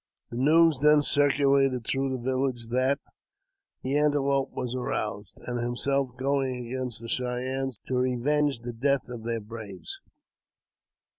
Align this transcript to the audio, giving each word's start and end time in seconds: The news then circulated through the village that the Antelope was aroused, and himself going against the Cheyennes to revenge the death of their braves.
The 0.31 0.37
news 0.37 0.79
then 0.79 1.03
circulated 1.03 1.85
through 1.85 2.09
the 2.09 2.23
village 2.23 2.69
that 2.71 2.99
the 3.83 3.99
Antelope 3.99 4.49
was 4.51 4.73
aroused, 4.73 5.37
and 5.45 5.59
himself 5.59 6.17
going 6.17 6.65
against 6.65 7.01
the 7.01 7.07
Cheyennes 7.07 7.79
to 7.85 7.93
revenge 7.97 8.61
the 8.63 8.73
death 8.73 9.07
of 9.09 9.23
their 9.23 9.41
braves. 9.41 9.99